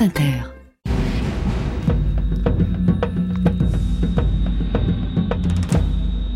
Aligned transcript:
France 0.00 0.08
Inter. 0.08 0.32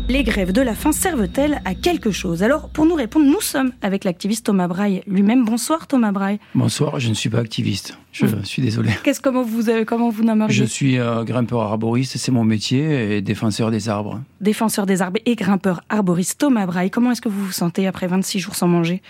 Les 0.07 0.23
grèves 0.23 0.51
de 0.51 0.61
la 0.61 0.75
faim 0.75 0.91
servent-elles 0.91 1.61
à 1.65 1.73
quelque 1.73 2.11
chose? 2.11 2.43
Alors, 2.43 2.69
pour 2.69 2.85
nous 2.85 2.93
répondre, 2.93 3.25
nous 3.25 3.41
sommes 3.41 3.71
avec 3.81 4.03
l'activiste 4.03 4.45
Thomas 4.45 4.67
Braille 4.67 5.01
lui-même. 5.07 5.45
Bonsoir 5.45 5.87
Thomas 5.87 6.11
Braille. 6.11 6.39
Bonsoir, 6.53 6.99
je 6.99 7.09
ne 7.09 7.15
suis 7.15 7.29
pas 7.29 7.39
activiste. 7.39 7.97
Je 8.11 8.27
suis 8.43 8.61
désolé. 8.61 8.91
Qu'est-ce 9.03 9.19
comment 9.19 9.41
vous 9.41 9.69
avez 9.69 9.83
comment 9.83 10.09
vous 10.09 10.23
nommeriez? 10.23 10.53
Je 10.53 10.63
suis 10.63 10.99
euh, 10.99 11.23
grimpeur 11.23 11.61
arboriste, 11.61 12.17
c'est 12.17 12.31
mon 12.31 12.43
métier, 12.43 13.17
et 13.17 13.21
défenseur 13.21 13.71
des 13.71 13.89
arbres. 13.89 14.21
Défenseur 14.41 14.85
des 14.85 15.01
arbres 15.01 15.19
et 15.25 15.35
grimpeur 15.35 15.81
arboriste 15.89 16.39
Thomas 16.39 16.67
Braille. 16.67 16.91
Comment 16.91 17.11
est-ce 17.11 17.21
que 17.21 17.29
vous 17.29 17.45
vous 17.45 17.51
sentez 17.51 17.87
après 17.87 18.05
26 18.07 18.39
jours 18.39 18.55
sans 18.55 18.67
manger? 18.67 19.01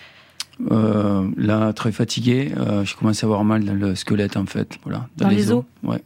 Euh, 0.71 1.27
là, 1.37 1.73
très 1.73 1.91
fatigué, 1.91 2.53
euh, 2.57 2.85
je 2.85 2.95
commence 2.95 3.23
à 3.23 3.27
avoir 3.27 3.43
mal 3.43 3.65
dans 3.65 3.73
le 3.73 3.95
squelette 3.95 4.37
en 4.37 4.45
fait. 4.45 4.77
Voilà, 4.83 5.07
dans, 5.17 5.27
les, 5.27 5.51
os. 5.51 5.63
Ouais. 5.83 6.01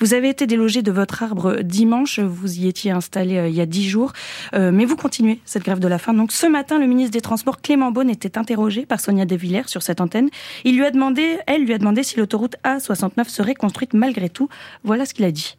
Vous 0.00 0.14
avez 0.14 0.28
été 0.28 0.46
délogé 0.46 0.82
de 0.82 0.92
votre 0.92 1.22
arbre 1.22 1.62
dimanche, 1.62 2.18
vous 2.20 2.58
y 2.58 2.68
étiez 2.68 2.90
installé 2.90 3.38
euh, 3.38 3.48
il 3.48 3.54
y 3.54 3.60
a 3.60 3.66
dix 3.66 3.88
jours, 3.88 4.12
euh, 4.54 4.70
mais 4.72 4.84
vous 4.84 4.96
continuez 4.96 5.40
cette 5.44 5.64
grève 5.64 5.78
de 5.78 5.88
la 5.88 5.98
faim. 5.98 6.12
Donc 6.14 6.32
ce 6.32 6.46
matin, 6.46 6.78
le 6.78 6.86
ministre 6.86 7.12
des 7.12 7.20
Transports 7.20 7.60
Clément 7.60 7.90
Beaune 7.90 8.10
était 8.10 8.36
interrogé 8.38 8.86
par 8.86 9.00
Sonia 9.00 9.24
De 9.24 9.36
Villers 9.36 9.68
sur 9.68 9.82
cette 9.82 10.00
antenne. 10.00 10.28
Il 10.64 10.76
lui 10.76 10.84
a 10.84 10.90
demandé, 10.90 11.38
elle 11.46 11.64
lui 11.64 11.72
a 11.72 11.78
demandé 11.78 12.02
si 12.02 12.18
l'autoroute 12.18 12.56
A69 12.64 13.28
serait 13.28 13.54
construite 13.54 13.94
malgré 13.94 14.28
tout. 14.28 14.48
Voilà 14.82 15.06
ce 15.06 15.14
qu'il 15.14 15.24
a 15.24 15.32
dit 15.32 15.56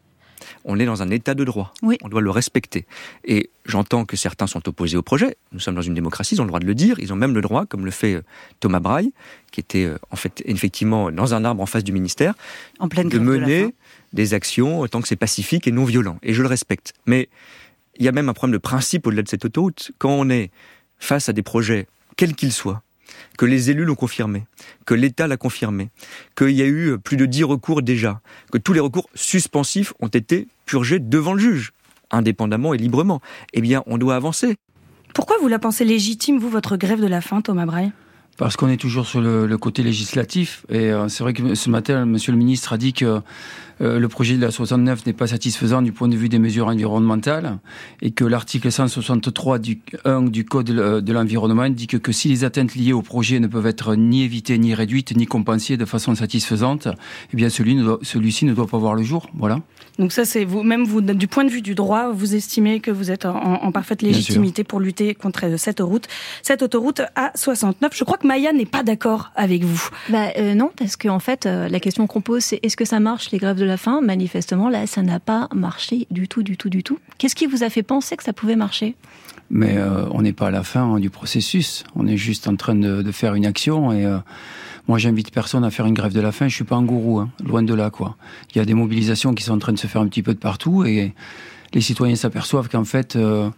on 0.63 0.79
est 0.79 0.85
dans 0.85 1.01
un 1.01 1.09
état 1.09 1.33
de 1.33 1.43
droit. 1.43 1.73
Oui. 1.81 1.97
On 2.03 2.09
doit 2.09 2.21
le 2.21 2.29
respecter. 2.31 2.85
Et 3.25 3.49
j'entends 3.65 4.05
que 4.05 4.17
certains 4.17 4.47
sont 4.47 4.67
opposés 4.67 4.97
au 4.97 5.01
projet. 5.01 5.37
Nous 5.51 5.59
sommes 5.59 5.75
dans 5.75 5.81
une 5.81 5.93
démocratie, 5.93 6.35
ils 6.35 6.41
ont 6.41 6.45
le 6.45 6.49
droit 6.49 6.59
de 6.59 6.65
le 6.65 6.75
dire. 6.75 6.99
Ils 6.99 7.13
ont 7.13 7.15
même 7.15 7.33
le 7.33 7.41
droit, 7.41 7.65
comme 7.65 7.85
le 7.85 7.91
fait 7.91 8.15
euh, 8.15 8.21
Thomas 8.59 8.79
Braille, 8.79 9.11
qui 9.51 9.59
était 9.59 9.85
euh, 9.85 9.97
en 10.11 10.15
fait 10.15 10.41
effectivement 10.45 11.11
dans 11.11 11.33
un 11.33 11.45
arbre 11.45 11.61
en 11.61 11.65
face 11.65 11.83
du 11.83 11.91
ministère, 11.91 12.33
en 12.79 12.87
pleine 12.87 13.09
de 13.09 13.19
mener 13.19 13.73
des 14.13 14.33
actions 14.33 14.87
tant 14.87 15.01
que 15.01 15.07
c'est 15.07 15.15
pacifique 15.15 15.67
et 15.67 15.71
non 15.71 15.83
violent. 15.83 16.17
Et 16.23 16.33
je 16.33 16.41
le 16.41 16.47
respecte. 16.47 16.93
Mais 17.05 17.29
il 17.97 18.05
y 18.05 18.07
a 18.07 18.11
même 18.11 18.29
un 18.29 18.33
problème 18.33 18.53
de 18.53 18.61
principe 18.61 19.07
au-delà 19.07 19.23
de 19.23 19.29
cette 19.29 19.45
autoroute. 19.45 19.91
Quand 19.97 20.11
on 20.11 20.29
est 20.29 20.51
face 20.99 21.29
à 21.29 21.33
des 21.33 21.43
projets, 21.43 21.87
quels 22.17 22.35
qu'ils 22.35 22.53
soient, 22.53 22.81
que 23.37 23.45
les 23.45 23.69
élus 23.69 23.85
l'ont 23.85 23.95
confirmé, 23.95 24.45
que 24.85 24.93
l'État 24.93 25.27
l'a 25.27 25.37
confirmé, 25.37 25.89
qu'il 26.35 26.51
y 26.51 26.61
a 26.61 26.67
eu 26.67 26.97
plus 26.97 27.17
de 27.17 27.25
dix 27.25 27.43
recours 27.43 27.81
déjà, 27.81 28.21
que 28.51 28.57
tous 28.57 28.73
les 28.73 28.79
recours 28.79 29.09
suspensifs 29.13 29.93
ont 29.99 30.07
été 30.07 30.47
purgés 30.65 30.99
devant 30.99 31.33
le 31.33 31.39
juge, 31.39 31.73
indépendamment 32.11 32.73
et 32.73 32.77
librement. 32.77 33.21
Eh 33.53 33.61
bien, 33.61 33.83
on 33.85 33.97
doit 33.97 34.15
avancer. 34.15 34.55
Pourquoi 35.13 35.37
vous 35.39 35.47
la 35.47 35.59
pensez 35.59 35.85
légitime, 35.85 36.39
vous, 36.39 36.49
votre 36.49 36.77
grève 36.77 37.01
de 37.01 37.07
la 37.07 37.21
faim, 37.21 37.41
Thomas 37.41 37.65
Braille 37.65 37.91
parce 38.37 38.57
qu'on 38.57 38.67
est 38.67 38.77
toujours 38.77 39.07
sur 39.07 39.21
le, 39.21 39.57
côté 39.57 39.83
législatif. 39.83 40.65
Et 40.69 40.91
euh, 40.91 41.07
c'est 41.07 41.23
vrai 41.23 41.33
que 41.33 41.55
ce 41.55 41.69
matin, 41.69 42.05
Monsieur 42.05 42.31
le 42.31 42.37
ministre 42.37 42.73
a 42.73 42.77
dit 42.77 42.93
que 42.93 43.21
euh, 43.81 43.99
le 43.99 44.07
projet 44.07 44.35
de 44.35 44.41
la 44.41 44.51
69 44.51 45.05
n'est 45.05 45.13
pas 45.13 45.27
satisfaisant 45.27 45.81
du 45.81 45.91
point 45.91 46.07
de 46.07 46.15
vue 46.15 46.29
des 46.29 46.39
mesures 46.39 46.67
environnementales 46.67 47.57
et 48.01 48.11
que 48.11 48.23
l'article 48.23 48.71
163 48.71 49.59
du 49.59 49.79
1 50.05 50.23
du 50.23 50.45
Code 50.45 50.65
de 50.65 51.13
l'environnement 51.13 51.63
indique 51.63 51.91
que, 51.91 51.97
que, 51.97 52.11
si 52.11 52.27
les 52.29 52.43
atteintes 52.43 52.75
liées 52.75 52.93
au 52.93 53.01
projet 53.01 53.39
ne 53.39 53.47
peuvent 53.47 53.67
être 53.67 53.95
ni 53.95 54.23
évitées, 54.23 54.57
ni 54.57 54.73
réduites, 54.73 55.15
ni 55.15 55.25
compensées 55.25 55.77
de 55.77 55.85
façon 55.85 56.15
satisfaisante, 56.15 56.87
eh 57.33 57.37
bien 57.37 57.49
celui-ci 57.49 58.45
ne 58.45 58.53
doit 58.53 58.67
pas 58.67 58.77
voir 58.77 58.95
le 58.95 59.03
jour. 59.03 59.27
Voilà. 59.33 59.59
Donc 59.99 60.11
ça, 60.11 60.25
c'est 60.25 60.43
vous, 60.43 60.63
même 60.63 60.83
vous, 60.83 61.01
du 61.01 61.27
point 61.27 61.43
de 61.43 61.49
vue 61.49 61.61
du 61.61 61.75
droit, 61.75 62.11
vous 62.11 62.35
estimez 62.35 62.79
que 62.79 62.91
vous 62.91 63.11
êtes 63.11 63.25
en, 63.25 63.71
parfaite 63.71 64.01
légitimité 64.01 64.63
pour 64.63 64.79
lutter 64.79 65.15
contre 65.15 65.57
cette 65.57 65.79
route, 65.79 66.07
cette 66.41 66.61
autoroute 66.61 67.01
A69. 67.15 67.89
Je 67.93 68.03
crois 68.03 68.17
que 68.17 68.24
Maya 68.25 68.51
n'est 68.53 68.65
pas 68.65 68.83
d'accord 68.83 69.31
avec 69.35 69.63
vous. 69.63 69.87
Bah, 70.09 70.31
euh, 70.37 70.55
non, 70.55 70.71
parce 70.75 70.95
qu'en 70.95 71.15
en 71.15 71.19
fait, 71.19 71.45
euh, 71.45 71.69
la 71.69 71.79
question 71.79 72.07
qu'on 72.07 72.21
pose, 72.21 72.43
c'est 72.43 72.59
est-ce 72.63 72.75
que 72.75 72.85
ça 72.85 72.99
marche 72.99 73.31
les 73.31 73.37
grèves 73.37 73.57
de 73.57 73.65
la 73.65 73.77
faim? 73.77 74.01
Manifestement, 74.01 74.69
là, 74.69 74.87
ça 74.87 75.01
n'a 75.01 75.19
pas 75.19 75.47
marché 75.53 76.07
du 76.11 76.27
tout, 76.27 76.43
du 76.43 76.57
tout, 76.57 76.69
du 76.69 76.83
tout. 76.83 76.99
Qu'est-ce 77.17 77.35
qui 77.35 77.45
vous 77.45 77.63
a 77.63 77.69
fait 77.69 77.83
penser 77.83 78.17
que 78.17 78.23
ça 78.23 78.33
pouvait 78.33 78.55
marcher? 78.55 78.95
Mais 79.49 79.77
euh, 79.77 80.07
on 80.11 80.23
n'est 80.23 80.33
pas 80.33 80.47
à 80.47 80.51
la 80.51 80.63
fin 80.63 80.81
hein, 80.81 80.99
du 80.99 81.09
processus. 81.09 81.83
On 81.95 82.07
est 82.07 82.17
juste 82.17 82.47
en 82.47 82.55
train 82.55 82.75
de, 82.75 83.11
faire 83.11 83.35
une 83.35 83.45
action 83.45 83.91
et 83.93 84.05
moi, 84.87 84.97
j'invite 84.97 85.31
personne 85.31 85.63
à 85.63 85.71
faire 85.71 85.85
une 85.85 85.93
grève 85.93 86.13
de 86.13 86.21
la 86.21 86.31
faim. 86.31 86.47
Je 86.47 86.55
suis 86.55 86.63
pas 86.63 86.75
un 86.75 86.83
gourou, 86.83 87.19
hein, 87.19 87.29
loin 87.43 87.63
de 87.63 87.73
là, 87.73 87.89
quoi. 87.89 88.17
Il 88.53 88.57
y 88.57 88.61
a 88.61 88.65
des 88.65 88.73
mobilisations 88.73 89.33
qui 89.33 89.43
sont 89.43 89.53
en 89.53 89.59
train 89.59 89.73
de 89.73 89.79
se 89.79 89.87
faire 89.87 90.01
un 90.01 90.07
petit 90.07 90.23
peu 90.23 90.33
de 90.33 90.39
partout 90.39 90.83
et 90.83 91.13
les 91.73 91.81
citoyens 91.81 92.15
s'aperçoivent 92.15 92.69
qu'en 92.69 92.85
fait, 92.85 93.15
euh, 93.15 93.49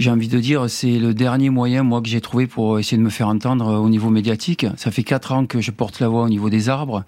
j'ai 0.00 0.10
envie 0.10 0.28
de 0.28 0.40
dire, 0.40 0.70
c'est 0.70 0.98
le 0.98 1.12
dernier 1.12 1.50
moyen, 1.50 1.82
moi, 1.82 2.00
que 2.00 2.08
j'ai 2.08 2.22
trouvé 2.22 2.46
pour 2.46 2.78
essayer 2.78 2.96
de 2.96 3.02
me 3.02 3.10
faire 3.10 3.28
entendre 3.28 3.68
euh, 3.68 3.76
au 3.76 3.90
niveau 3.90 4.08
médiatique. 4.08 4.64
Ça 4.78 4.90
fait 4.90 5.02
quatre 5.02 5.30
ans 5.32 5.44
que 5.44 5.60
je 5.60 5.70
porte 5.70 6.00
la 6.00 6.08
voix 6.08 6.22
au 6.22 6.30
niveau 6.30 6.48
des 6.48 6.70
arbres. 6.70 7.04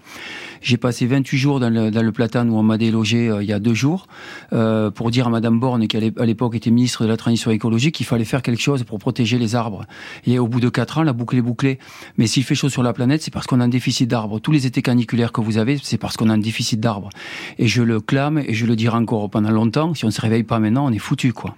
J'ai 0.61 0.77
passé 0.77 1.07
28 1.07 1.37
jours 1.39 1.59
dans 1.59 1.71
le, 1.71 1.89
dans 1.89 2.03
le 2.03 2.11
platane 2.11 2.51
où 2.51 2.55
on 2.55 2.61
m'a 2.61 2.77
délogé 2.77 3.29
euh, 3.29 3.41
il 3.41 3.49
y 3.49 3.51
a 3.51 3.57
deux 3.57 3.73
jours 3.73 4.05
euh, 4.53 4.91
pour 4.91 5.09
dire 5.09 5.25
à 5.25 5.31
Madame 5.31 5.59
Borne, 5.59 5.87
qui 5.87 5.97
à 5.97 6.25
l'époque 6.25 6.53
était 6.53 6.69
ministre 6.69 7.01
de 7.03 7.09
la 7.09 7.17
Transition 7.17 7.49
écologique, 7.49 7.95
qu'il 7.95 8.05
fallait 8.05 8.25
faire 8.25 8.43
quelque 8.43 8.61
chose 8.61 8.83
pour 8.83 8.99
protéger 8.99 9.39
les 9.39 9.55
arbres. 9.55 9.85
Et 10.27 10.37
au 10.37 10.47
bout 10.47 10.59
de 10.59 10.69
quatre 10.69 10.99
ans, 10.99 11.03
la 11.03 11.13
boucle 11.13 11.35
est 11.35 11.41
bouclée. 11.41 11.79
Mais 12.19 12.27
s'il 12.27 12.43
fait 12.43 12.53
chaud 12.53 12.69
sur 12.69 12.83
la 12.83 12.93
planète, 12.93 13.23
c'est 13.23 13.33
parce 13.33 13.47
qu'on 13.47 13.59
a 13.59 13.63
un 13.63 13.69
déficit 13.69 14.07
d'arbres. 14.07 14.39
Tous 14.39 14.51
les 14.51 14.67
étés 14.67 14.83
caniculaires 14.83 15.31
que 15.31 15.41
vous 15.41 15.57
avez, 15.57 15.79
c'est 15.81 15.97
parce 15.97 16.15
qu'on 16.15 16.29
a 16.29 16.33
un 16.33 16.37
déficit 16.37 16.79
d'arbres. 16.79 17.09
Et 17.57 17.67
je 17.67 17.81
le 17.81 17.99
clame 18.01 18.37
et 18.37 18.53
je 18.53 18.67
le 18.67 18.75
dirai 18.75 18.97
encore 18.97 19.31
pendant 19.31 19.49
longtemps. 19.49 19.95
Si 19.95 20.05
on 20.05 20.11
se 20.11 20.21
réveille 20.21 20.43
pas 20.43 20.59
maintenant, 20.59 20.85
on 20.85 20.91
est 20.91 20.99
foutu, 20.99 21.33
quoi. 21.33 21.55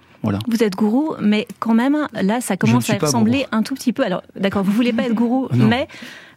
Vous 0.48 0.62
êtes 0.62 0.74
gourou, 0.74 1.14
mais 1.20 1.46
quand 1.58 1.74
même, 1.74 2.08
là, 2.12 2.40
ça 2.40 2.56
commence 2.56 2.90
à 2.90 2.98
ressembler 2.98 3.46
un 3.52 3.62
tout 3.62 3.74
petit 3.74 3.92
peu. 3.92 4.04
Alors, 4.04 4.22
d'accord, 4.34 4.62
vous 4.62 4.72
voulez 4.72 4.92
pas 4.92 5.04
être 5.04 5.14
gourou, 5.14 5.48
mais 5.54 5.88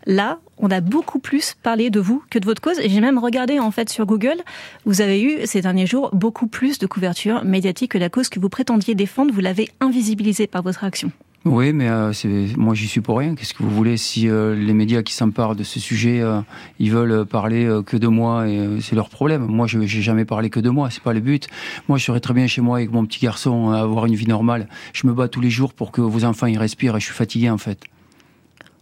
là, 0.06 0.40
on 0.58 0.70
a 0.72 0.82
beaucoup 0.82 1.20
plus 1.20 1.56
parlé 1.62 1.90
de 1.90 2.00
vous 2.00 2.24
que 2.30 2.40
de 2.40 2.46
votre 2.46 2.62
cause. 2.62 2.80
Et 2.80 2.90
j'ai 2.90 3.02
même 3.02 3.18
regardé, 3.18 3.60
en 3.60 3.72
fait, 3.72 3.90
sur 3.90 4.06
Google, 4.06 4.38
vous 4.86 5.02
avez 5.02 5.22
eu, 5.22 5.46
ces 5.46 5.62
derniers 5.62 5.88
jours, 5.88 6.10
beaucoup 6.14 6.48
plus 6.48 6.80
de 6.80 6.88
couverture 6.88 7.44
médiatique 7.44 7.92
que 7.92 7.98
la 7.98 8.10
cause 8.10 8.30
que 8.30 8.40
vous 8.40 8.50
prétendiez 8.50 8.96
défendre. 8.96 9.34
Vous 9.34 9.42
l'avez 9.42 9.70
invisibilisée 9.80 10.48
par 10.48 10.62
votre 10.62 10.84
action. 10.84 11.12
Oui, 11.46 11.72
mais 11.72 11.88
euh, 11.88 12.12
moi 12.58 12.76
j'y 12.76 12.88
suis 12.88 13.00
pour 13.00 13.18
rien. 13.18 13.34
Qu'est-ce 13.34 13.54
que 13.54 13.64
vous 13.64 13.70
voulez 13.70 13.96
Si 13.96 14.28
euh, 14.28 14.56
les 14.56 14.74
médias 14.74 15.04
qui 15.04 15.14
s'emparent 15.14 15.56
de 15.56 15.64
ce 15.64 15.80
sujet, 15.80 16.20
euh, 16.22 16.42
ils 16.80 16.92
veulent 16.92 17.26
parler 17.26 17.68
que 17.86 17.96
de 17.96 18.08
moi, 18.08 18.48
et 18.48 18.82
c'est 18.82 18.96
leur 18.96 19.10
problème. 19.10 19.46
Moi, 19.46 19.66
je 19.66 19.78
n'ai 19.78 19.88
jamais 19.88 20.26
parlé 20.26 20.50
que 20.50 20.60
de 20.60 20.70
moi. 20.70 20.90
C'est 20.90 21.04
pas 21.04 21.14
le 21.14 21.22
but. 21.22 21.48
Moi, 21.88 21.98
je 21.98 22.04
serais 22.04 22.20
très 22.20 22.34
bien 22.34 22.48
chez 22.48 22.62
moi 22.62 22.78
avec 22.78 22.92
mon 22.92 23.06
petit 23.06 23.20
garçon, 23.20 23.70
avoir 23.72 24.06
une 24.06 24.16
vie 24.16 24.28
normale. 24.28 24.68
Je 24.94 25.08
me 25.08 25.14
bats 25.14 25.30
tous 25.30 25.42
les 25.42 25.50
jours 25.50 25.74
pour 25.74 25.92
que 25.92 26.02
vos 26.02 26.26
enfants 26.26 26.48
y 26.48 26.58
respirent. 26.58 26.98
Et 26.98 27.00
je 27.00 27.06
suis 27.06 27.16
fatigué 27.16 27.50
en 27.50 27.58
fait. 27.58 27.86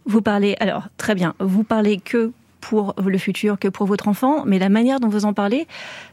Vous 0.06 0.22
parlez 0.22 0.56
alors 0.58 0.88
très 0.96 1.14
bien. 1.14 1.34
Vous 1.38 1.64
parlez 1.64 1.98
que 1.98 2.32
pour 2.60 2.94
le 3.04 3.18
futur 3.18 3.58
que 3.58 3.68
pour 3.68 3.86
votre 3.86 4.08
enfant, 4.08 4.44
mais 4.44 4.58
la 4.58 4.68
manière 4.68 5.00
dont 5.00 5.08
vous 5.08 5.24
en 5.24 5.32
parlez, 5.32 5.66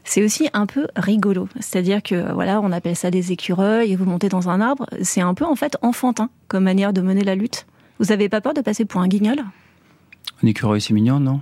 c'est 0.04 0.24
aussi 0.24 0.48
un 0.52 0.66
peu 0.66 0.86
rigolo. 0.96 1.48
C'est-à-dire 1.60 2.02
que 2.02 2.32
voilà, 2.32 2.60
on 2.60 2.72
appelle 2.72 2.96
ça 2.96 3.10
des 3.10 3.32
écureuils 3.32 3.92
et 3.92 3.96
vous 3.96 4.04
montez 4.04 4.28
dans 4.28 4.48
un 4.48 4.60
arbre. 4.60 4.86
C'est 5.02 5.20
un 5.20 5.34
peu 5.34 5.44
en 5.44 5.56
fait 5.56 5.76
enfantin 5.82 6.30
comme 6.48 6.64
manière 6.64 6.92
de 6.92 7.00
mener 7.00 7.24
la 7.24 7.34
lutte. 7.34 7.66
Vous 7.98 8.06
n'avez 8.06 8.28
pas 8.28 8.40
peur 8.40 8.54
de 8.54 8.60
passer 8.60 8.84
pour 8.84 9.00
un 9.00 9.08
guignol? 9.08 9.38
Un 10.42 10.46
écureuil, 10.46 10.80
c'est 10.80 10.92
mignon, 10.92 11.18
non? 11.18 11.40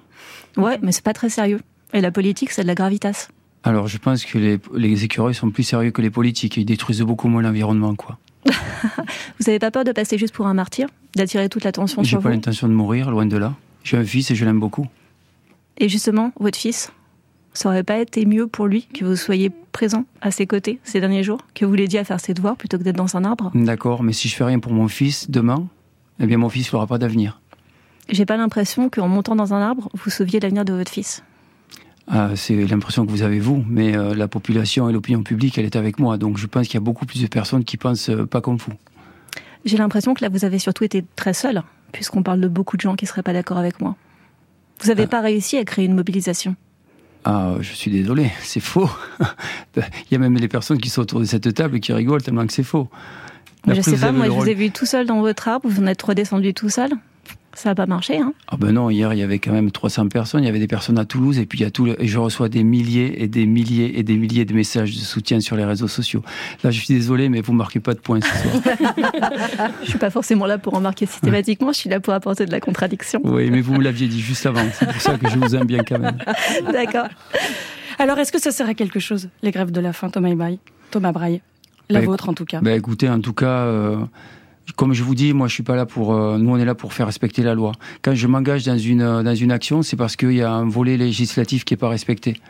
Ouais, 0.57 0.79
mais 0.83 0.93
c'est 0.93 1.05
pas 1.05 1.13
très 1.15 1.29
sérieux. 1.29 1.61
Et 1.93 2.01
la 2.01 2.11
politique, 2.11 2.51
c'est 2.51 2.63
de 2.63 2.67
la 2.67 2.75
gravitas. 2.75 3.29
Alors, 3.65 3.89
je 3.89 3.99
pense 3.99 4.25
que 4.25 4.39
les, 4.39 4.61
les 4.75 5.05
écureuils 5.05 5.35
sont 5.35 5.51
plus 5.51 5.63
sérieux 5.63 5.91
que 5.91 6.03
les 6.03 6.11
politiques. 6.11 6.57
Ils 6.57 6.65
détruisent 6.65 7.01
beaucoup 7.03 7.29
moins 7.29 7.43
l'environnement, 7.43 7.95
quoi. 7.95 8.19
vous 8.47 9.45
n'avez 9.47 9.59
pas 9.59 9.71
peur 9.71 9.85
de 9.85 9.93
passer 9.93 10.19
juste 10.19 10.35
pour 10.35 10.47
un 10.47 10.55
martyr? 10.55 10.87
D'attirer 11.17 11.49
toute 11.49 11.65
l'attention 11.65 12.05
sur 12.05 12.19
vous? 12.19 12.23
J'ai 12.23 12.31
pas 12.31 12.35
l'intention 12.35 12.69
de 12.69 12.73
mourir, 12.73 13.11
loin 13.11 13.27
de 13.27 13.37
là. 13.37 13.55
J'ai 13.85 13.97
un 13.97 14.05
fils 14.05 14.31
et 14.31 14.35
je 14.35 14.45
l'aime 14.45 14.59
beaucoup. 14.59 14.87
Et 15.79 15.89
justement, 15.89 16.33
votre 16.41 16.59
fils, 16.59 16.91
ça 17.53 17.69
aurait 17.69 17.85
pas 17.85 17.99
été 17.99 18.27
mieux 18.27 18.47
pour 18.47 18.67
lui 18.67 18.87
que 18.87 19.05
vous 19.05 19.17
soyez 19.17 19.51
présent 19.73 20.05
à 20.21 20.31
ses 20.31 20.47
côtés 20.47 20.81
ces 20.83 21.01
derniers 21.01 21.23
jours, 21.23 21.39
que 21.55 21.65
vous 21.65 21.75
l'aidiez 21.75 22.01
à 22.01 22.05
faire 22.05 22.21
ses 22.21 22.35
devoirs 22.35 22.57
plutôt 22.57 22.79
que 22.79 22.83
d'être 22.83 22.97
dans 22.97 23.17
un 23.17 23.25
arbre? 23.25 23.51
D'accord, 23.55 24.03
mais 24.03 24.13
si 24.13 24.29
je 24.29 24.35
fais 24.35 24.45
rien 24.45 24.59
pour 24.59 24.73
mon 24.73 24.89
fils 24.89 25.31
demain, 25.31 25.67
eh 26.19 26.27
bien 26.27 26.39
mon 26.39 26.49
fils 26.49 26.73
n'aura 26.73 26.87
pas 26.87 26.99
d'avenir. 26.99 27.41
J'ai 28.09 28.27
pas 28.27 28.37
l'impression 28.37 28.89
qu'en 28.91 29.09
montant 29.09 29.37
dans 29.37 29.55
un 29.55 29.61
arbre, 29.61 29.89
vous 29.95 30.11
sauviez 30.11 30.41
l'avenir 30.41 30.65
de 30.65 30.73
votre 30.73 30.91
fils. 30.91 31.23
Ah, 32.07 32.31
c'est 32.37 32.67
l'impression 32.67 33.07
que 33.07 33.11
vous 33.11 33.23
avez 33.23 33.41
vous, 33.41 33.65
mais 33.67 33.97
euh, 33.97 34.15
la 34.15 34.29
population 34.29 34.91
et 34.91 34.93
l'opinion 34.93 35.23
publique, 35.23 35.57
elle 35.57 35.65
est 35.65 35.77
avec 35.77 35.99
moi, 35.99 36.19
donc 36.19 36.37
je 36.37 36.47
pense 36.47 36.67
qu'il 36.67 36.75
y 36.75 36.77
a 36.77 36.81
beaucoup 36.81 37.07
plus 37.07 37.23
de 37.23 37.27
personnes 37.27 37.65
qui 37.65 37.79
pensent 37.79 38.11
euh, 38.11 38.27
pas 38.27 38.43
comme 38.43 38.57
vous. 38.57 38.75
J'ai 39.65 39.79
l'impression 39.79 40.13
que 40.13 40.23
là, 40.23 40.29
vous 40.29 40.45
avez 40.45 40.59
surtout 40.59 40.85
été 40.85 41.03
très 41.17 41.33
seul, 41.33 41.63
puisqu'on 41.95 42.23
parle 42.23 42.41
de 42.41 42.49
beaucoup 42.49 42.77
de 42.77 42.83
gens 42.83 42.97
qui 42.97 43.07
seraient 43.07 43.23
pas 43.23 43.33
d'accord 43.33 43.57
avec 43.57 43.81
moi. 43.81 43.97
Vous 44.83 44.89
n'avez 44.89 45.05
ah. 45.05 45.09
pas 45.09 45.21
réussi 45.21 45.57
à 45.57 45.65
créer 45.65 45.87
une 45.87 45.95
mobilisation 45.95 46.57
ah, 47.27 47.55
je 47.59 47.73
suis 47.73 47.91
désolé, 47.91 48.31
c'est 48.43 48.61
faux. 48.61 48.91
Il 49.77 49.83
y 50.11 50.15
a 50.15 50.19
même 50.19 50.39
des 50.39 50.47
personnes 50.47 50.77
qui 50.77 50.91
sont 50.91 51.01
autour 51.01 51.21
de 51.21 51.25
cette 51.25 51.55
table 51.55 51.77
et 51.77 51.81
qui 51.81 51.91
rigolent 51.95 52.23
tellement 52.23 52.47
que 52.47 52.53
c'est 52.53 52.63
faux. 52.63 52.91
je 53.67 53.73
ne 53.73 53.81
sais 53.81 53.97
pas, 53.97 54.13
moi 54.13 54.27
je 54.27 54.31
vous 54.31 54.47
ai 54.47 54.53
vu 54.53 54.71
tout 54.71 54.85
seul 54.85 55.07
dans 55.07 55.21
votre 55.21 55.49
arbre, 55.49 55.67
vous 55.67 55.83
en 55.83 55.87
êtes 55.87 56.03
redescendu 56.03 56.53
tout 56.53 56.69
seul. 56.69 56.91
Ça 57.57 57.71
n'a 57.71 57.75
pas 57.75 57.87
marché, 57.87 58.19
hein 58.19 58.33
Ah 58.49 58.57
ben 58.59 58.73
non, 58.73 58.91
hier 58.91 59.13
il 59.13 59.19
y 59.19 59.23
avait 59.23 59.39
quand 59.39 59.53
même 59.53 59.71
300 59.71 60.09
personnes, 60.09 60.43
il 60.43 60.47
y 60.47 60.49
avait 60.49 60.59
des 60.59 60.67
personnes 60.67 60.99
à 60.99 61.05
Toulouse 61.05 61.39
et 61.39 61.47
puis 61.47 61.61
il 61.61 61.63
y 61.63 61.65
a 61.65 61.71
tout 61.71 61.87
et 61.87 62.07
je 62.07 62.19
reçois 62.19 62.49
des 62.49 62.65
milliers 62.65 63.23
et 63.23 63.29
des 63.29 63.47
milliers 63.47 63.99
et 63.99 64.03
des 64.03 64.17
milliers 64.17 64.45
de 64.45 64.55
messages 64.55 64.95
de 64.95 65.01
soutien 65.01 65.41
sur 65.41 65.57
les 65.57 65.65
réseaux 65.65 65.89
sociaux. 65.89 66.23
Là, 66.63 66.71
je 66.71 66.81
suis 66.81 66.95
désolé, 66.95 67.29
mais 67.29 67.41
vous 67.41 67.53
marquez 67.53 67.81
pas 67.81 67.95
de 67.95 68.01
points 68.01 68.21
ce 68.21 68.29
soir. 68.29 68.77
je 69.83 69.89
suis 69.89 69.99
pas 69.99 70.11
forcément 70.11 70.47
là 70.47 70.59
pour 70.59 70.75
en 70.75 70.81
marquer 70.81 71.07
systématiquement, 71.07 71.73
je 71.73 71.79
suis 71.79 71.91
là 71.91 72.01
pour 72.01 72.13
apporter 72.13 72.47
de 72.47 72.53
la 72.53 72.61
contradiction. 72.61 73.21
Oui, 73.25 73.51
mais 73.51 73.61
vous 73.61 73.75
me 73.75 73.83
l'aviez 73.83 74.09
dit 74.09 74.21
juste 74.21 74.47
avant, 74.47 74.65
c'est 74.73 74.87
pour 74.87 75.01
ça 75.01 75.17
que 75.17 75.29
je 75.29 75.39
vous 75.39 75.55
aime 75.55 75.67
bien 75.67 75.83
quand 75.85 75.99
même. 75.99 76.19
D'accord. 76.73 77.09
Alors, 77.99 78.19
est-ce 78.19 78.33
que 78.33 78.41
ça 78.41 78.51
sert 78.51 78.69
à 78.69 78.75
quelque 78.75 78.99
chose, 78.99 79.29
les 79.43 79.51
grèves 79.51 79.71
de 79.71 79.81
la 79.81 79.93
faim, 79.93 80.11
Thomas 80.11 80.35
Braille 80.35 80.59
Thomas 80.91 81.13
Braille 81.13 81.41
La 81.89 82.01
bah, 82.01 82.07
vôtre, 82.07 82.29
en 82.29 82.35
tout 82.35 82.45
cas. 82.45 82.61
Bah, 82.61 82.73
écoutez, 82.73 83.09
en 83.09 83.21
tout 83.21 83.33
cas, 83.33 83.47
euh, 83.47 83.97
comme 84.77 84.93
je 84.93 85.03
vous 85.03 85.15
dis, 85.15 85.33
moi, 85.33 85.49
je 85.49 85.55
suis 85.55 85.63
pas 85.63 85.77
là 85.77 85.87
pour. 85.87 86.15
Euh, 86.15 86.39
nous, 86.39 86.51
on 86.51 86.57
est 86.57 86.65
là 86.65 86.75
pour 86.75 86.93
faire 86.93 87.07
respecter 87.07 87.43
la 87.43 87.55
loi. 87.55 87.73
Quand 88.03 88.15
je 88.15 88.27
m'engage 88.27 88.65
dans 88.65 88.79
une 88.79 89.03
euh, 89.03 89.23
dans 89.23 89.35
une 89.35 89.53
action, 89.53 89.83
c'est 89.83 89.97
parce 89.97 90.17
qu'il 90.17 90.33
y 90.33 90.43
a 90.43 90.53
un 90.53 90.69
volet 90.69 90.97
législatif 90.97 91.65
qui 91.65 91.75
est 91.75 91.79
pas 91.79 91.89
respecté. 91.89 92.41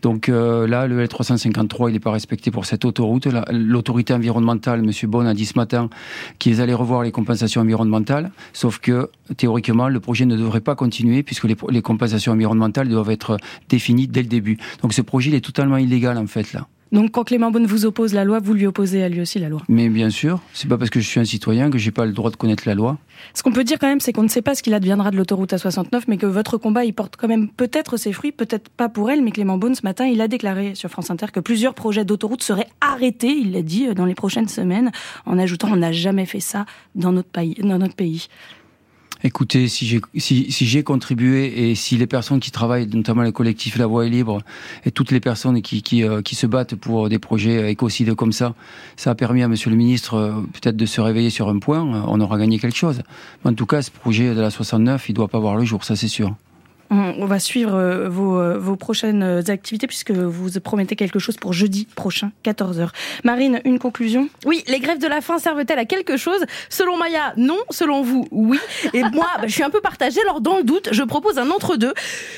Donc 0.00 0.28
là, 0.28 0.86
le 0.86 1.04
L353, 1.04 1.88
il 1.88 1.94
n'est 1.94 1.98
pas 1.98 2.12
respecté 2.12 2.52
pour 2.52 2.66
cette 2.66 2.84
autoroute. 2.84 3.26
L'autorité 3.50 4.14
environnementale, 4.14 4.78
M. 4.84 4.92
Bonne 5.10 5.26
a 5.26 5.34
dit 5.34 5.44
ce 5.44 5.58
matin 5.58 5.90
qu'ils 6.38 6.60
allaient 6.60 6.72
revoir 6.72 7.02
les 7.02 7.10
compensations 7.10 7.62
environnementales, 7.62 8.30
sauf 8.52 8.78
que 8.78 9.10
théoriquement, 9.36 9.88
le 9.88 9.98
projet 9.98 10.24
ne 10.24 10.36
devrait 10.36 10.60
pas 10.60 10.76
continuer 10.76 11.24
puisque 11.24 11.46
les, 11.46 11.56
les 11.70 11.82
compensations 11.82 12.30
environnementales 12.30 12.88
doivent 12.88 13.10
être 13.10 13.38
définies 13.68 14.06
dès 14.06 14.22
le 14.22 14.28
début. 14.28 14.58
Donc 14.82 14.94
ce 14.94 15.02
projet, 15.02 15.30
il 15.30 15.34
est 15.34 15.44
totalement 15.44 15.78
illégal 15.78 16.16
en 16.16 16.28
fait 16.28 16.52
là. 16.52 16.68
Donc 16.92 17.12
quand 17.12 17.24
Clément 17.24 17.50
Beaune 17.50 17.66
vous 17.66 17.86
oppose 17.86 18.14
la 18.14 18.24
loi, 18.24 18.40
vous 18.40 18.54
lui 18.54 18.66
opposez 18.66 19.02
à 19.02 19.08
lui 19.08 19.20
aussi 19.20 19.38
la 19.38 19.48
loi. 19.48 19.62
Mais 19.68 19.88
bien 19.88 20.10
sûr, 20.10 20.40
c'est 20.52 20.68
pas 20.68 20.78
parce 20.78 20.90
que 20.90 21.00
je 21.00 21.06
suis 21.06 21.20
un 21.20 21.24
citoyen 21.24 21.70
que 21.70 21.78
j'ai 21.78 21.90
pas 21.90 22.06
le 22.06 22.12
droit 22.12 22.30
de 22.30 22.36
connaître 22.36 22.64
la 22.66 22.74
loi. 22.74 22.98
Ce 23.34 23.42
qu'on 23.42 23.52
peut 23.52 23.64
dire 23.64 23.78
quand 23.78 23.88
même, 23.88 24.00
c'est 24.00 24.12
qu'on 24.12 24.22
ne 24.22 24.28
sait 24.28 24.42
pas 24.42 24.54
ce 24.54 24.62
qu'il 24.62 24.74
adviendra 24.74 25.10
de 25.10 25.16
l'autoroute 25.16 25.52
A69, 25.52 26.04
mais 26.08 26.16
que 26.16 26.26
votre 26.26 26.56
combat, 26.56 26.84
il 26.84 26.94
porte 26.94 27.16
quand 27.16 27.28
même 27.28 27.48
peut-être 27.48 27.96
ses 27.96 28.12
fruits, 28.12 28.32
peut-être 28.32 28.68
pas 28.70 28.88
pour 28.88 29.10
elle, 29.10 29.22
mais 29.22 29.32
Clément 29.32 29.58
Beaune, 29.58 29.74
ce 29.74 29.82
matin, 29.82 30.06
il 30.06 30.20
a 30.20 30.28
déclaré 30.28 30.74
sur 30.74 30.90
France 30.90 31.10
Inter 31.10 31.26
que 31.32 31.40
plusieurs 31.40 31.74
projets 31.74 32.04
d'autoroute 32.04 32.42
seraient 32.42 32.68
arrêtés, 32.80 33.32
il 33.32 33.52
l'a 33.52 33.62
dit, 33.62 33.92
dans 33.94 34.06
les 34.06 34.14
prochaines 34.14 34.48
semaines, 34.48 34.90
en 35.26 35.38
ajoutant 35.38 35.68
on 35.70 35.76
n'a 35.76 35.92
jamais 35.92 36.26
fait 36.26 36.40
ça 36.40 36.64
dans 36.94 37.12
notre 37.12 37.28
pays. 37.28 37.54
Dans 37.60 37.78
notre 37.78 37.96
pays. 37.96 38.28
Écoutez, 39.24 39.66
si 39.66 39.84
j'ai 39.86 40.00
si, 40.16 40.84
contribué 40.84 41.70
et 41.70 41.74
si 41.74 41.96
les 41.96 42.06
personnes 42.06 42.38
qui 42.38 42.52
travaillent, 42.52 42.86
notamment 42.86 43.22
les 43.22 43.32
collectifs 43.32 43.76
La 43.76 43.86
Voix 43.86 44.06
est 44.06 44.10
libre 44.10 44.42
et 44.84 44.92
toutes 44.92 45.10
les 45.10 45.18
personnes 45.18 45.56
euh, 45.56 46.22
qui 46.22 46.34
se 46.36 46.46
battent 46.46 46.76
pour 46.76 47.08
des 47.08 47.18
projets 47.18 47.68
écocides 47.70 48.14
comme 48.14 48.30
ça, 48.30 48.54
ça 48.96 49.10
a 49.10 49.14
permis 49.16 49.42
à 49.42 49.48
Monsieur 49.48 49.70
le 49.70 49.76
Ministre 49.76 50.14
euh, 50.14 50.32
peut-être 50.52 50.76
de 50.76 50.86
se 50.86 51.00
réveiller 51.00 51.30
sur 51.30 51.48
un 51.48 51.58
point. 51.58 51.80
Euh, 51.80 52.02
on 52.06 52.20
aura 52.20 52.38
gagné 52.38 52.60
quelque 52.60 52.76
chose. 52.76 53.02
en 53.44 53.54
tout 53.54 53.66
cas, 53.66 53.82
ce 53.82 53.90
projet 53.90 54.36
de 54.36 54.40
la 54.40 54.50
69, 54.50 55.08
il 55.08 55.14
doit 55.14 55.28
pas 55.28 55.40
voir 55.40 55.56
le 55.56 55.64
jour, 55.64 55.82
ça 55.82 55.96
c'est 55.96 56.06
sûr. 56.06 56.36
On 56.90 57.26
va 57.26 57.38
suivre 57.38 57.74
euh, 57.74 58.08
vos, 58.08 58.38
euh, 58.38 58.58
vos, 58.58 58.76
prochaines 58.76 59.22
activités 59.48 59.86
puisque 59.86 60.10
vous 60.10 60.58
promettez 60.60 60.96
quelque 60.96 61.18
chose 61.18 61.36
pour 61.36 61.52
jeudi 61.52 61.86
prochain, 61.94 62.32
14h. 62.44 62.88
Marine, 63.24 63.60
une 63.64 63.78
conclusion? 63.78 64.28
Oui, 64.46 64.64
les 64.68 64.80
grèves 64.80 64.98
de 64.98 65.06
la 65.06 65.20
faim 65.20 65.38
servent-elles 65.38 65.78
à 65.78 65.84
quelque 65.84 66.16
chose? 66.16 66.44
Selon 66.68 66.96
Maya, 66.96 67.34
non. 67.36 67.58
Selon 67.70 68.02
vous, 68.02 68.26
oui. 68.30 68.58
Et 68.94 69.02
moi, 69.12 69.26
bah, 69.36 69.46
je 69.46 69.52
suis 69.52 69.62
un 69.62 69.70
peu 69.70 69.80
partagée. 69.80 70.20
Alors, 70.22 70.40
dans 70.40 70.56
le 70.56 70.64
doute, 70.64 70.88
je 70.92 71.02
propose 71.02 71.38
un 71.38 71.50
entre-deux. 71.50 71.92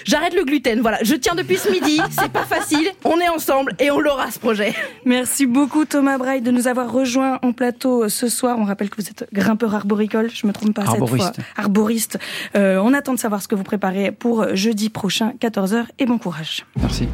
J'arrête 0.04 0.34
le 0.34 0.44
gluten. 0.44 0.80
Voilà, 0.80 0.98
je 1.02 1.14
tiens 1.14 1.34
depuis 1.34 1.56
ce 1.56 1.70
midi. 1.70 2.00
C'est 2.10 2.32
pas 2.32 2.44
facile. 2.44 2.90
On 3.04 3.18
est 3.20 3.28
ensemble 3.28 3.74
et 3.78 3.90
on 3.90 4.00
l'aura 4.00 4.30
ce 4.30 4.38
projet. 4.38 4.74
Merci 5.04 5.46
beaucoup 5.46 5.84
Thomas 5.84 6.18
Braille 6.18 6.40
de 6.40 6.50
nous 6.50 6.66
avoir 6.66 6.90
rejoint 6.90 7.38
en 7.42 7.52
plateau 7.52 8.08
ce 8.08 8.28
soir. 8.28 8.58
On 8.58 8.64
rappelle 8.64 8.90
que 8.90 9.00
vous 9.00 9.08
êtes 9.08 9.28
grimpeur 9.32 9.74
arboricole. 9.74 10.30
Je 10.32 10.46
me 10.46 10.52
trompe 10.52 10.74
pas 10.74 10.86
cette 10.86 11.06
fois. 11.06 11.32
Arboriste. 11.56 12.18
Euh, 12.56 12.78
on 12.82 12.92
attend 12.94 13.14
de 13.14 13.18
savoir 13.18 13.42
ce 13.42 13.48
que 13.48 13.54
vous 13.54 13.62
préparez 13.62 14.12
jeudi 14.54 14.90
prochain, 14.90 15.32
14h, 15.40 15.86
et 15.98 16.06
bon 16.06 16.18
courage. 16.18 16.66
Merci. 16.80 17.08